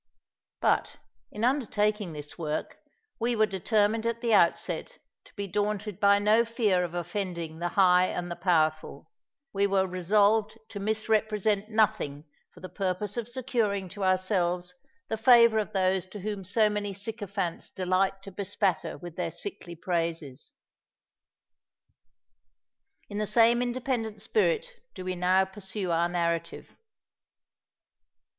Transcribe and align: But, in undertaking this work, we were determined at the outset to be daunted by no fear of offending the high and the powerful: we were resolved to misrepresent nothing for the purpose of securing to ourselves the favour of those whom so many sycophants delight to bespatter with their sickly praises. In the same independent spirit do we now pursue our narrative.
But, 0.61 0.97
in 1.31 1.43
undertaking 1.43 2.11
this 2.11 2.35
work, 2.35 2.79
we 3.19 3.35
were 3.35 3.45
determined 3.45 4.07
at 4.07 4.21
the 4.21 4.33
outset 4.33 4.97
to 5.25 5.33
be 5.35 5.45
daunted 5.47 5.99
by 5.99 6.17
no 6.17 6.43
fear 6.43 6.83
of 6.83 6.95
offending 6.95 7.59
the 7.59 7.67
high 7.77 8.07
and 8.07 8.31
the 8.31 8.35
powerful: 8.35 9.11
we 9.53 9.67
were 9.67 9.85
resolved 9.85 10.57
to 10.69 10.79
misrepresent 10.79 11.69
nothing 11.69 12.25
for 12.51 12.61
the 12.61 12.67
purpose 12.67 13.15
of 13.15 13.27
securing 13.27 13.89
to 13.89 14.03
ourselves 14.03 14.73
the 15.07 15.17
favour 15.17 15.59
of 15.59 15.71
those 15.71 16.05
whom 16.07 16.43
so 16.45 16.67
many 16.67 16.95
sycophants 16.95 17.69
delight 17.69 18.23
to 18.23 18.31
bespatter 18.31 18.97
with 18.97 19.15
their 19.15 19.29
sickly 19.29 19.75
praises. 19.75 20.53
In 23.07 23.19
the 23.19 23.27
same 23.27 23.61
independent 23.61 24.19
spirit 24.19 24.67
do 24.95 25.05
we 25.05 25.15
now 25.15 25.45
pursue 25.45 25.91
our 25.91 26.09
narrative. 26.09 26.75